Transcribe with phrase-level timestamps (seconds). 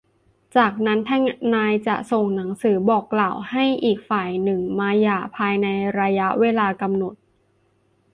[0.57, 1.11] จากนั้นท
[1.53, 5.67] นายจะส่งหนังสือบอกกล่าวให้อีกฝ่ายหนึ่งมาหย่าภายใน
[5.99, 7.15] ระยะเวลากำหนด